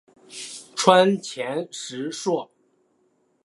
[0.75, 2.49] 川黔石栎